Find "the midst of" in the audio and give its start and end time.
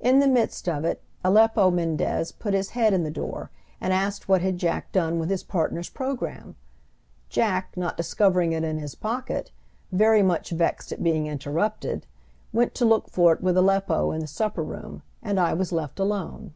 0.20-0.86